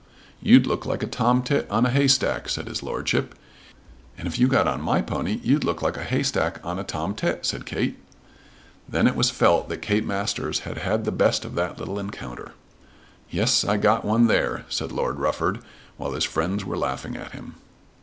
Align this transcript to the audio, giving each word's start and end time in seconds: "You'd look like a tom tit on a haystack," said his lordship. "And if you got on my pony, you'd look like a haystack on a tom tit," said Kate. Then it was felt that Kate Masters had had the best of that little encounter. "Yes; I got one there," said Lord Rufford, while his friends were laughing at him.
"You'd 0.41 0.65
look 0.65 0.87
like 0.87 1.03
a 1.03 1.05
tom 1.05 1.43
tit 1.43 1.69
on 1.69 1.85
a 1.85 1.91
haystack," 1.91 2.49
said 2.49 2.67
his 2.67 2.81
lordship. 2.81 3.35
"And 4.17 4.27
if 4.27 4.39
you 4.39 4.47
got 4.47 4.67
on 4.67 4.81
my 4.81 4.99
pony, 4.99 5.39
you'd 5.43 5.63
look 5.63 5.83
like 5.83 5.95
a 5.95 6.03
haystack 6.03 6.59
on 6.65 6.79
a 6.79 6.83
tom 6.83 7.13
tit," 7.13 7.45
said 7.45 7.67
Kate. 7.67 7.99
Then 8.89 9.05
it 9.05 9.15
was 9.15 9.29
felt 9.29 9.69
that 9.69 9.83
Kate 9.83 10.03
Masters 10.07 10.61
had 10.61 10.79
had 10.79 11.05
the 11.05 11.11
best 11.11 11.45
of 11.45 11.53
that 11.53 11.77
little 11.77 11.99
encounter. 11.99 12.53
"Yes; 13.29 13.63
I 13.63 13.77
got 13.77 14.03
one 14.03 14.25
there," 14.25 14.65
said 14.69 14.91
Lord 14.91 15.19
Rufford, 15.19 15.59
while 15.97 16.13
his 16.13 16.25
friends 16.25 16.65
were 16.65 16.77
laughing 16.79 17.15
at 17.15 17.33
him. 17.33 17.53